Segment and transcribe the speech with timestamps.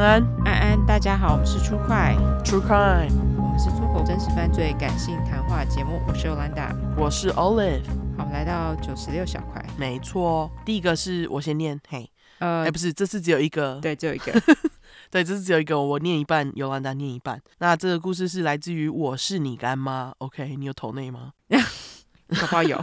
[0.00, 0.22] 安。
[0.44, 2.14] 安，安安，大家好，我们是出快
[2.44, 7.84] True Crime，我们是出口真实犯罪感性谈话节目，我是 Olanda，我是 Olive，
[8.16, 12.08] 好，我们来到九十六小块，没错，第一个是我先念，嘿，
[12.38, 14.32] 呃，哎，不是，这次只有一个，对，只有一个，
[15.10, 21.32] 对，这次只有一个，我念一半，Olanda 念一半，那这个故事是来自于我是你干妈，OK，你有投内吗？
[21.50, 22.80] 搞不好有。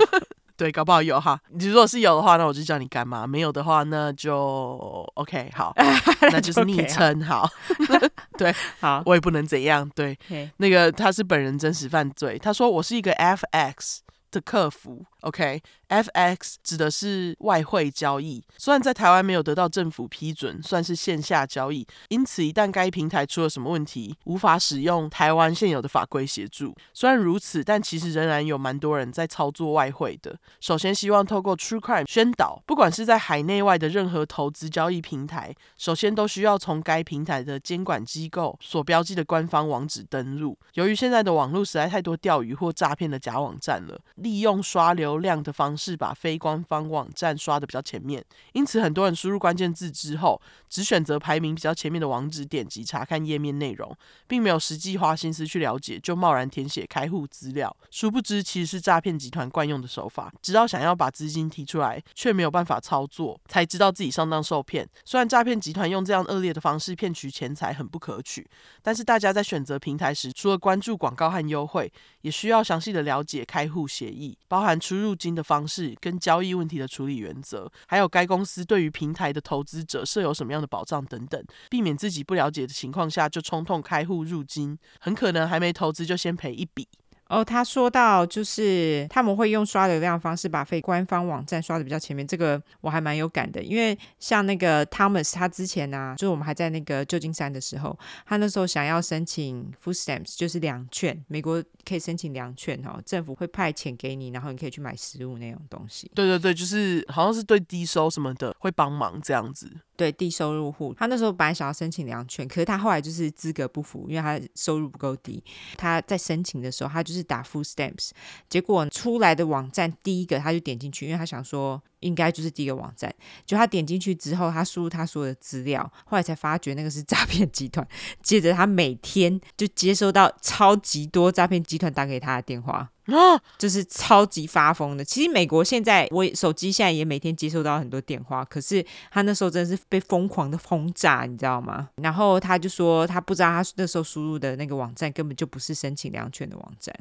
[0.58, 1.40] 对，搞不好有哈。
[1.50, 5.74] 你如果是有的话，那我就叫你干妈；没有的话，那就 OK，好，
[6.32, 7.50] 那就是昵称好。
[8.38, 9.90] 对， 好，我也不能怎样。
[9.96, 10.18] 对.
[10.58, 12.38] 那个他是本人真实犯罪。
[12.40, 14.00] 他说我是一个 FX
[14.32, 15.06] 的客服。
[15.26, 26.76] OK，FX 指的是外汇交易，虽然在台湾没有得到政府批准，算是线下交易，因此一旦该平台出了什么问题，无法使用台湾现有的法规协助。
[26.94, 30.38] 虽然如此，但其实仍然有蛮多人在操作外汇的。
[30.60, 40.56] 首先，希望透过 True Crime 宣导，不管是在海内外的任何投资交易平台，首先都需要从该平台的监管机构所标记的官方网址登录。
[40.76, 50.42] 由于现在的网络实在太多钓鱼或诈骗的假网站了，利用刷流流量的方式把非官方网站刷的比较前面，因此很多人输入关键字之后，
[50.76, 53.96] 只选择排名比较前面的网址点击查看页面内容，
[54.28, 60.34] 并没有实际花心思去了解，就贸然填写开户资料，殊不知其实是诈骗集团惯用的手法。
[60.42, 64.86] 直到想要把资金提出来，却没有办法操作，才知道自己上当受骗。
[65.06, 68.46] 虽然诈骗集团用这样恶劣的方式骗取钱财很不可取，
[68.82, 86.88] 但是大家在选择平台时，除了关注广告和优惠，也需要详细的了解开户协议，包含出入金的方式跟交易问题的处理原则，还有该公司对于平台的投资者设有什么样的保障等等，避免自己不了解的情况下就冲动开户入金，很可能还没投资就先赔一笔。
[87.28, 97.98] 哦，他说到就是他们会用刷流量方式把非官方网站刷的比较前面，这个我还蛮有感的，因为像那个 Thomas 他之前呢、啊，就是我们还在那个旧金山的时候，
[98.28, 106.12] 他那时候想要申请 Food Stamps，就是粮券，美国可以申请粮券哈，政府会派钱给你，然后你可以去买食物那种东西。
[106.14, 109.68] 对对对，就是好像是对低收什么的会帮忙这样子。
[109.98, 115.44] 对低收入户，他那时候本来想要申请两券，可是他后来就是资格不符，因为他收入不够低。
[115.78, 118.12] 他在申请的时候，他就是打 full stamps，
[118.50, 123.14] 结果出来的网站第一个他就点进去，因为他想说应该就是第一个网站。
[123.46, 127.86] 就他点进去之后，他输入他所有的资料，后来才发觉那个是诈骗集团。
[128.24, 132.90] 接着他每天就接收到超级多诈骗集团打给他的电话。
[133.08, 135.04] 啊，就是超级发疯的。
[135.04, 141.90] 其实美国现在，我手机现在也每天接收到很多电话，可是他那时候真的是被疯狂的轰炸，你知道吗？
[141.98, 146.96] 然后他就说，他不知道他那时候输入的那个网站根本就不是申请粮券的网站。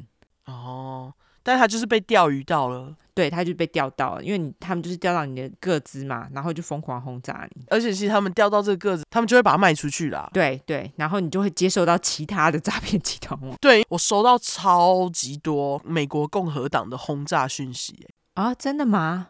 [0.45, 1.13] 哦。
[1.45, 7.63] 但他就是被钓鱼到了，对，他就被钓到了，因为你他们就是钓到你的个子嘛，然后就疯狂轰炸你。
[7.69, 10.27] 而且其实他们钓到这个个子，他们就会把它卖出去啦。
[10.33, 13.39] 对对，然后你就会接受到其他的诈骗集团。
[13.61, 19.27] 对，我收到超级多美国共和党的轰炸讯息，啊，真的吗？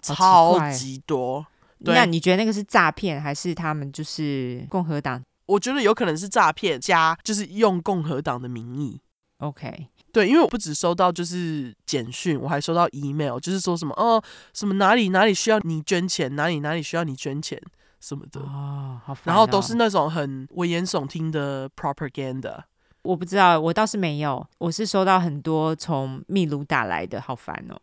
[0.00, 1.44] 超级多。
[1.84, 5.20] 对，那你觉得那个是诈骗，还是他们就是共和党？
[5.46, 9.00] 我觉得有可能是诈骗加，就是用共和党的名义。
[9.38, 9.88] OK。
[10.10, 14.22] 对，因为我不只收到就是简讯，我还收到 email，就是说什么哦，
[14.54, 17.60] 什么哪里哪里需要你捐钱，哪里哪里需要你捐钱
[18.00, 22.62] 什么的哦，好哦，然后都是那种很危言耸听的 propaganda。
[23.02, 27.78] 我不知道，我倒是没有，我是收到很多从秘鲁打来的，好烦哦。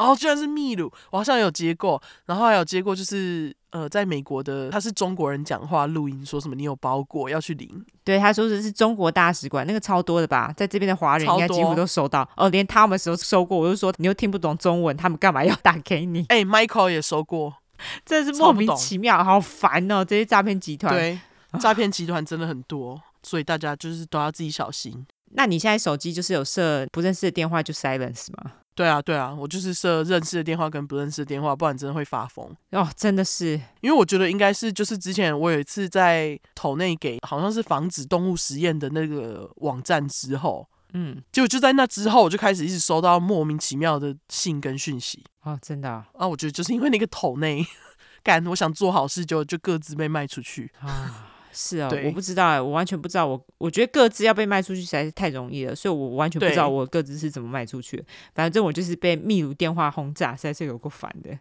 [0.00, 3.54] 哦，居然是秘鲁，我好像有接过，然后还有接过就是。
[3.72, 7.70] 呃，在美国的他是中国人讲话录音，说什么你有包裹要去领？
[8.02, 12.28] 对，他说的是中国大使馆，那个超多的吧，在这边的华人应该几乎都收到。
[12.36, 16.26] 哦，连他们都收过，我就说你又听不懂中文，他们干嘛要打给你？
[16.30, 17.54] 哎、欸、，Michael 也收过，
[18.04, 20.04] 真是莫名其妙，好烦哦！
[20.04, 21.20] 这些诈骗集团，对，
[21.60, 25.06] 诈骗集团真的很多，所以大家就是都要自己小心。
[25.34, 28.50] 那你现在手机就是有设不认识的电话就 silence 吗？
[28.80, 32.50] 对啊，对啊，我就是设认识的电话跟不认识的电话，不然真的会发疯。
[32.70, 45.22] 哦，真的是，因为我觉得应该是就是之前我有一次在投内给好像是防止动物实验的那个网站之后，嗯，结果就在那之后我就开始一直收到莫名其妙的信跟讯息。
[45.42, 47.66] 哦，真的啊，啊，我觉得就是因为那个投内
[48.24, 51.26] 干，我想做好事就就各自被卖出去啊。
[51.52, 53.26] 是啊、哦，我不知道哎，我完全不知道。
[53.26, 58.04] 我我觉得各自要被卖出去实在是太容易了，所以我完全不知道我各自是怎么卖出去的。
[58.34, 61.36] 反正我就是被秘鲁电话轰炸，实在是有够烦的。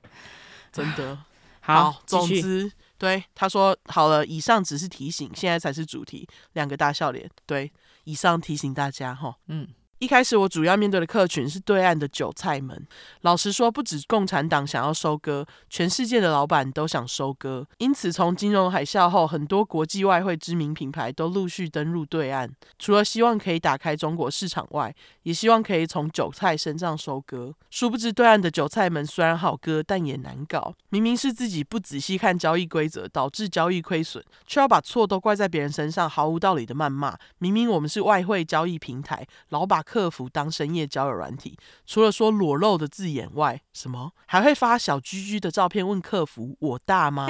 [0.71, 1.17] 真的
[1.61, 6.27] 好，好，总之，对他说好了，以上只是提醒，现在才是主题。
[6.53, 7.71] 两个大笑脸，对，
[8.05, 9.35] 以上提醒大家哈。
[9.47, 9.67] 嗯，
[10.00, 12.88] 一开始我主要面对的客群是对岸的韭菜们。
[13.22, 17.68] 老实说，不止共产党想要收割，全世界的老板都想收割。
[17.80, 22.50] 因此，从金融海啸后，很多国际外汇知名品牌都陆续登入对岸。
[22.78, 27.54] 除了希望可以打开中国市场外，也希望可以从韭菜身上收割。
[27.69, 30.74] 殊不知，对岸的韭菜们虽然好割，但也难搞。
[30.88, 37.18] 明明是自己不仔细看交易规则，导致交易亏损，却要把错都怪在别人身上，毫无道理的谩骂。
[37.40, 41.57] 明明我们是外汇交易平台，老把客服当深夜交友软体，
[41.88, 47.27] 除了说裸露的字眼外，什么还会发小居居的照片问客服我大吗？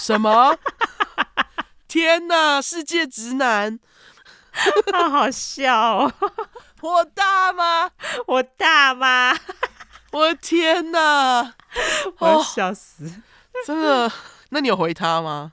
[0.00, 0.56] 什么？
[1.88, 2.62] 天哪！
[2.62, 3.80] 世界直男，
[4.94, 6.12] 好好笑哦！
[6.80, 7.90] 我大吗？
[8.28, 9.36] 我大吗？
[10.12, 11.54] 我的天哪！
[12.18, 13.20] 我要笑死！
[13.66, 14.12] 真的？
[14.50, 15.50] 那你有回他吗？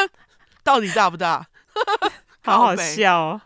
[0.62, 1.46] 到底大不大？
[2.44, 3.40] 好好笑哦。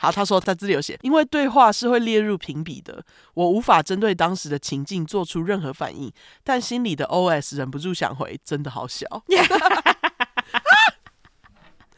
[0.00, 3.04] 好，他说他这里有写，因为对话是会列入评比的，
[3.34, 6.12] 我无法针对当时的情境做出任何反应，
[6.44, 9.06] 但心里的 OS 忍不住想回，真的好小。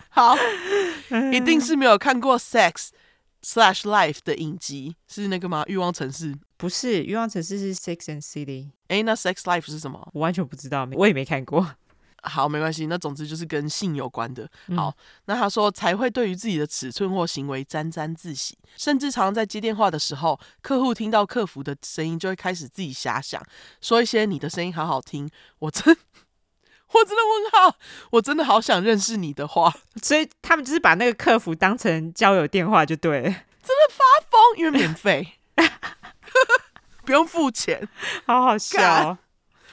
[0.09, 0.35] 好，
[1.31, 2.89] 一定是没有看过 Sex
[3.43, 5.63] Slash Life 的影集，是那个吗？
[5.67, 6.35] 欲望城市？
[6.57, 8.71] 不是，欲望城市是 Sex and City。
[8.89, 10.09] 哎，那 Sex Life 是什么？
[10.15, 11.75] 我完全不知道，我也没看过。
[12.23, 12.87] 好，没关系。
[12.87, 14.49] 那总之就是跟性有关的。
[14.77, 14.95] 好，嗯、
[15.27, 23.43] 那他说才会对于自己的尺寸或行为沾沾自喜，甚至常常在接电话的时候，客户听到客服的声音就会开始自己遐想，
[23.81, 25.31] 说一些你的声音好好听，
[25.61, 25.97] 我真
[26.93, 27.77] 我真的问号，
[28.11, 29.73] 我真的好想认识你的话。
[30.03, 35.39] 所以他们就是把那个客服当成交友电话就对了， 真的发疯，因为免费，
[37.07, 37.89] 不用付钱，
[38.27, 39.17] 好好笑。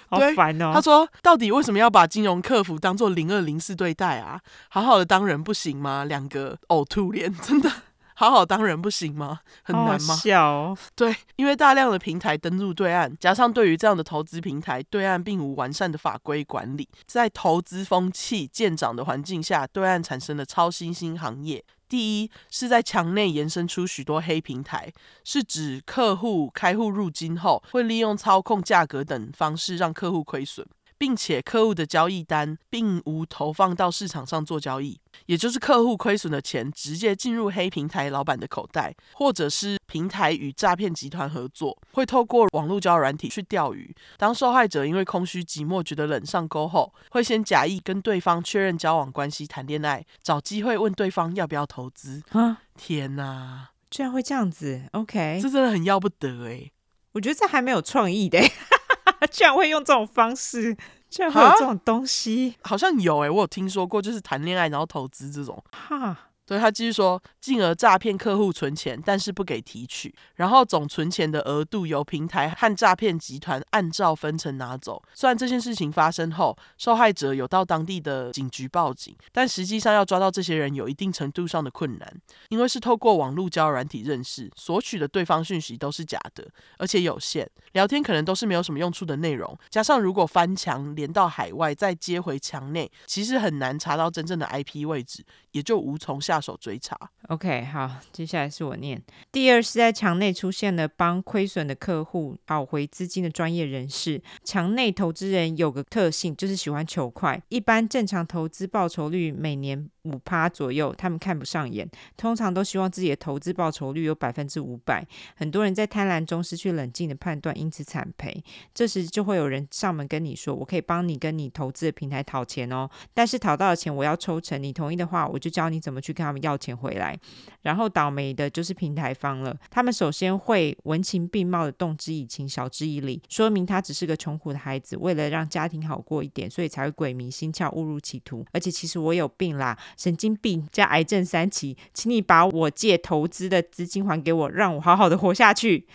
[0.09, 0.71] 好烦哦！
[0.73, 4.39] 他说：“到底为什么要把金融客服当做零二零四对待啊？
[4.69, 6.05] 好好的当人不行吗？
[6.05, 7.69] 两个呕吐脸，真的
[8.15, 9.41] 好好当人不行吗？
[9.63, 10.77] 很难吗？”笑哦。
[10.95, 21.63] 对，因为大量的平台登入对岸，加上对于这样的投资平台，对岸并无完善的法规管理，在投资风气渐长的环境下，对岸产生了超新兴行业。
[21.89, 24.91] 第一是在墙内延伸出许多黑平台，
[25.23, 30.67] 是指客户开户入金后，会利用操控价格等方式让客户亏损。
[30.97, 43.95] 并且客户的交易单并无投放到市场上做交易，也就是客户亏损的钱直接进入黑平台老板的口袋，或者是平台与诈骗集团合作，会透过网络交友软体去钓鱼。
[44.17, 52.21] 当受害者因为空虚寂寞觉得冷上钩后，会先假意跟对方确认交往关系、谈恋爱，找机会问对方要不要投资。
[52.31, 56.71] 啊，天哪，居然会这样子！OK，这真的很要不得哎，
[57.13, 58.39] 我觉得这还没有创意的。
[59.31, 60.75] 居然会用这种方式，
[61.09, 66.17] 居然会有这种东西，好像有诶、欸，我有听说过，就是谈恋爱然后投资这种，哈。
[66.47, 75.03] 所以他继续说，进而诈骗客户存钱，但是不给提取，然后总存钱的额度由平台和诈骗集团按照分成拿走。
[75.13, 82.13] 虽然这件事情发生后，受害者有到当地的警局报警，但实际上要抓到这些人有一定程度上的困难，
[82.47, 86.47] 因为是透过网络交软体认识，索取的对方讯息都是假的，
[86.77, 89.53] 而且有限，聊天可能都是没有什么用处的内容。
[89.69, 96.36] 加上如果翻墙连到海外再接回墙内，其实很难查到真正的 IP 位置，也就无从下。
[96.39, 96.97] 手追查。
[97.29, 99.01] OK，好，接下来是我念。
[99.31, 104.21] 第二是在墙内出现了帮亏损的客户讨回资金的专业人士。
[104.43, 107.41] 墙内投资人有个特性，就是喜欢求快。
[107.49, 115.05] 一般正常投资报酬率每年五趴左右，他们看不上眼，通常都希望自己的投资报酬率有百分之五百。
[115.35, 118.43] 很多人在贪婪中失去冷静的判断，因此惨赔。
[118.73, 127.17] 这时就会有人上门跟你说：“我可以帮你跟你投资的平台讨钱哦，但是讨到的钱我要抽成，你同意的话，我就教你怎么去跟他们要钱回来。”
[127.61, 138.45] 然后倒霉的就是平台方了，他们首先会文情并茂的动之以情，晓之以理，说明他只是个穷苦的孩子，为了让家庭好过一点，所以才会鬼迷心窍，误入歧途。
[138.53, 139.77] 而且其实我有病啦。
[139.97, 145.85] 神经病加癌症三期，请你把我借投资的资金还给我，让我好好的活下去。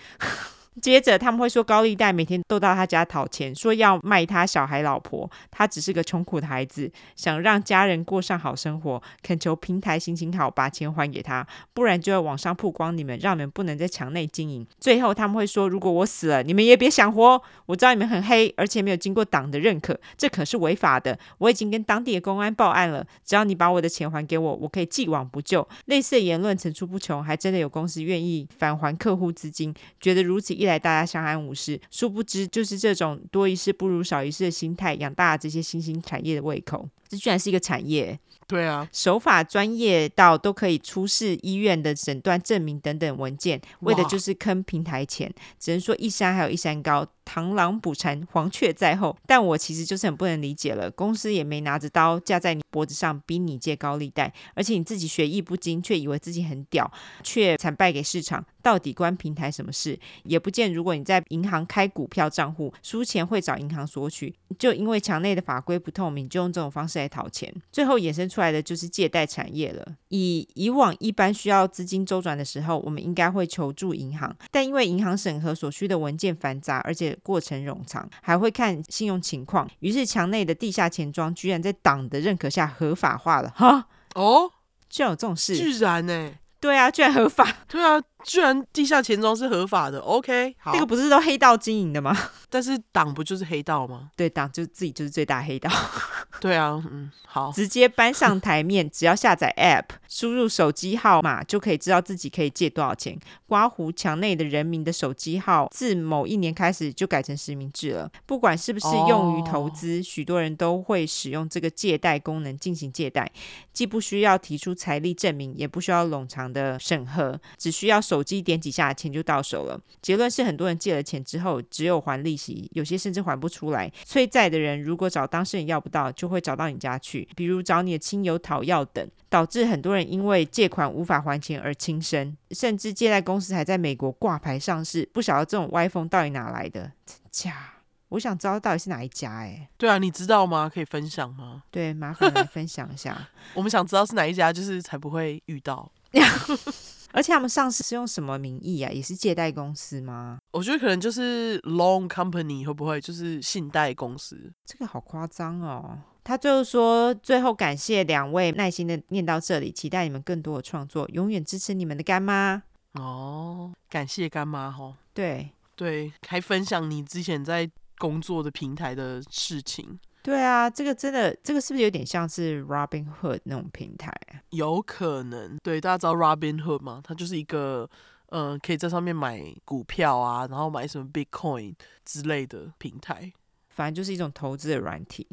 [0.80, 14.66] 接着他们会说高利贷每天都到他家讨钱，说要卖他小孩老婆，他只是个穷苦的孩子，想让家人过上好生活，恳求平台行行好，把钱还给他，不然就要网上曝光你们，让你们不能在墙内经营。
[14.80, 17.42] 最后他们会说，如果我死了，你们也别想活。
[17.66, 21.18] 我知道你们很黑，而且没有经过党的认可，这可是违法的。
[21.36, 25.68] 我已经跟当地的公安报案了，只要你把我的钱还给我，我可以既往不咎。
[25.84, 30.61] 类似的言论层出不穷，还真的有公司愿意返还客户资金，觉得如此。
[30.62, 36.88] 一来大家相安无事，殊不知就是这种多一事不如少一事的心态，养大了这些新兴产业的胃口。
[37.08, 45.30] 这居然是一个产业，对啊，手法专业到都可以出示医院的诊断证明等等文件，为的就是坑平台钱。
[45.58, 47.06] 只能说一山还有一山高。
[47.24, 49.16] 螳螂捕蝉，黄雀在后。
[49.26, 56.90] 但我其实就是很不能理解了，公司也没拿着刀架在你脖子上逼你借高利贷，而且你自己学艺不精，却以为自己很屌，
[57.22, 58.44] 却惨败给市场。
[58.62, 59.98] 到底关平台什么事？
[60.22, 67.52] 也不见，如果你在银行开股票账户，输钱会找银行索取，就因为墙内的法规不透明，就用这种方式来讨钱。
[67.72, 69.84] 最后衍生出来的就是借贷产业了。
[70.10, 79.68] 以以往一般需要资金周转的时候，我们应该会求助银行，但因为银行审核所需的文件繁杂，而且过程冗长，还会看信用情况。
[79.80, 84.50] 于是墙内的地下钱庄居然在党的认可下合法化了，哈哦，
[84.88, 86.38] 居然有这种事，居然呢、欸？
[86.60, 88.00] 对啊，居然合法，对啊。
[88.24, 92.16] 居然地下钱庄是合法的，OK，好，那个不是都黑道经营的吗？
[92.48, 94.10] 但是党不就是黑道吗？
[94.16, 95.70] 对，党就自己就是最大黑道。
[96.40, 103.18] 对啊，嗯，好，直接搬上台面，只要下载 App，输入手机号码就可以知道自己可以借多少钱。
[103.46, 108.10] 刮胡墙内的人民的手机号，自某一年开始就改成实名制了。
[108.26, 113.30] 不管是不是用于投资，哦，许多人都会使用这个借贷功能进行借贷，
[113.72, 118.00] 既不需要提出财力证明，也不需要冗长的审核，只需要。
[118.12, 119.80] 手机点几下，钱就到手了。
[120.02, 123.90] 结论是，很多人借了钱之后，只有还利息，有些甚至还不出来。
[124.04, 135.08] 催债的人如果找当事人要不到，就会找到你家去，比如找你的亲友讨要等，导致很多人因为借款无法还钱而轻生，甚至借贷公司还在美国挂牌上市。
[135.10, 136.92] 不晓得这种歪风到底哪来的？
[137.06, 137.72] 真假？
[138.10, 139.32] 我想知道到底是哪一家？
[139.32, 140.70] 哎，对啊，你知道吗？
[140.72, 141.62] 可以分享吗？
[141.70, 143.26] 对，麻烦来分享一下。
[143.56, 145.90] 我们想知道是哪一家，就是才不会遇到。
[147.12, 148.90] 而且他们上市是用什么名义啊？
[148.90, 150.38] 也是借贷公司吗？
[150.50, 154.52] 我觉得可能就是 loan company，会不会就是信贷公司？
[154.64, 155.98] 这个好夸张哦！
[156.24, 162.62] 他最后说，最后感谢两位耐心的念到这里，期待你们更多的创作，永远支持你们的干妈。
[162.92, 164.96] 哦，感谢干妈哈。
[165.12, 169.98] 对对，还分享你之前在工作的平台的事情。
[170.22, 174.40] 对啊，这个真的，这个是不是有点像是 Robinhood 那种平台啊？
[174.50, 177.00] 有可能，对，大家知道 Robinhood 吗？
[177.02, 177.90] 它就是一个，
[178.28, 181.74] 嗯、呃，可以在上面买股票啊，然后买什么 Bitcoin
[182.04, 183.32] 之类的平台。
[183.68, 185.26] 反正就是一种投资的软体。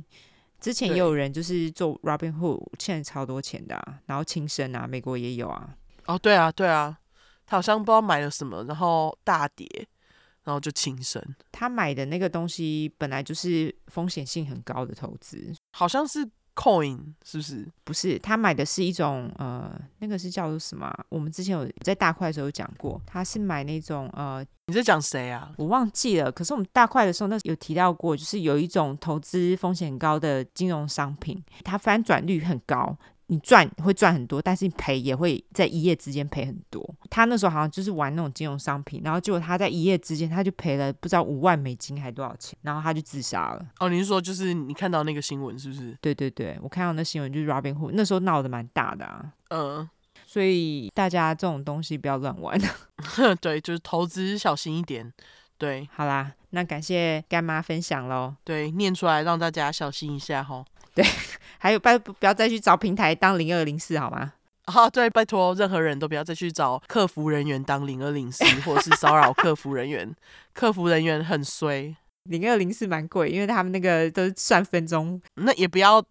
[0.60, 5.76] 之前也有人就是做 Robinhood 欠超多钱的、啊，然后轻生啊，美国也有啊。
[6.06, 6.98] 哦，对啊，对啊，
[7.46, 9.68] 他好像不知道买了什么，然后大跌。
[10.44, 11.24] 然后就轻生。
[11.52, 17.68] 他买的那个东西本来就是风险性很高的投资，好像是 coin，是不是？
[17.84, 20.94] 不是，他买的是一种呃，那个是叫做什么？
[21.10, 25.52] 我们之前有在大块的时候有讲过，他是买那种呃，你在讲谁啊？
[25.58, 26.32] 我忘记了。
[26.32, 32.98] 可是我们大块的时候那有提到过，就是有一种投资风险很高的金融商品，它翻转率很高。
[33.32, 36.89] 你赚会赚很多，但是你赔也会在一夜之间赔很多。
[37.10, 43.66] 他那时候好像就是玩那种金融商品，然后结果他在一夜之间他就赔了不知道五万美金还多少钱，然后他就自杀了。
[43.80, 45.98] 哦，你是说就是你看到那个新闻是不是？
[46.02, 49.34] 对对对，我看到那新闻就是 Robinhood 那时候闹得蛮大的啊。
[49.50, 49.90] 嗯，
[50.26, 52.60] 所以大家这种东西不要乱玩。
[53.42, 55.12] 对，就是投资小心一点。
[55.58, 58.36] 对，好啦，那感谢干妈分享喽。
[58.44, 60.64] 对，念出来让大家小心一下哈。
[60.94, 61.04] 对。
[61.62, 64.32] 还有，拜不要再去找平台当零二零四好吗？
[64.70, 70.16] 啊，对，拜托，任何人都不要再去找客服人员当零二零四，或者是骚扰客服人员。
[70.54, 75.22] 客服人员很衰，零二零四蛮贵，因为他们那个都是算分钟。
[75.36, 76.04] 那也不要，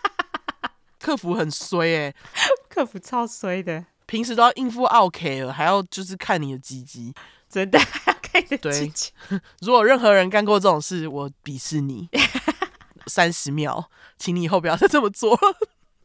[0.98, 2.14] 客服很衰哎、欸，
[2.68, 7.14] 客服超衰的，平时都要应付奥 K 了，还要就是看你的鸡鸡，
[7.48, 7.78] 真的
[8.22, 9.10] 看你的鸡鸡。
[9.28, 12.08] 对，如果任何人干过这种事，我鄙视你。
[13.06, 15.36] 三十秒，请你以后不要再这么做。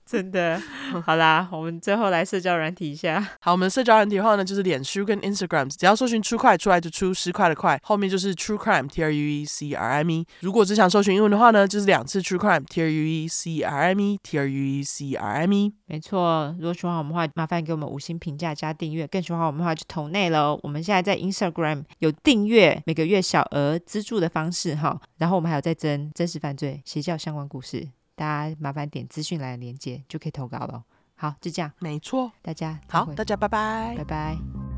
[0.05, 0.61] 真的，
[1.03, 3.27] 好啦，我们最后来社交软体一下。
[3.41, 10.27] 好，我们社交软体的话呢，就是脸书跟 Instagram，只要搜寻 True Crime 出来就出十块的块，后面就是 True Crime T R U E C R I M E。
[10.41, 14.83] 如果只想搜寻英文的话呢，就是两次 True Crime T R U E C R I M E T R U E
[14.83, 15.73] C R I M E。
[15.87, 19.07] 没错，如果喜欢我们的话，麻烦给我们五星评价加订阅。
[19.07, 20.55] 更喜欢我们的话，就投内了。
[20.61, 25.01] 我们现在在 Instagram 有订阅，每个月小额资助的方式哈。
[25.17, 27.87] 然后我们还有在征真实犯罪、邪教相关故事。
[28.15, 30.83] 大家麻烦点资讯栏的连接就可以投稿了。
[31.15, 34.74] 好，就这样，没错，大家好，大家拜拜，拜拜。